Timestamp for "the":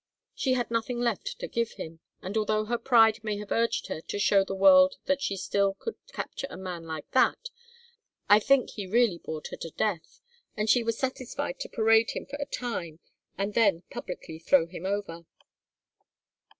4.43-4.55